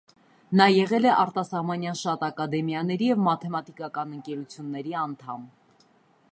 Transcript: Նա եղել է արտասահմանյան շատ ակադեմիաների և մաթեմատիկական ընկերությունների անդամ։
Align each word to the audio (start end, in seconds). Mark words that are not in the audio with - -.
Նա 0.61 0.65
եղել 0.75 1.03
է 1.09 1.11
արտասահմանյան 1.23 1.99
շատ 1.99 2.25
ակադեմիաների 2.29 3.09
և 3.11 3.23
մաթեմատիկական 3.29 4.17
ընկերությունների 4.19 4.97
անդամ։ 5.07 5.49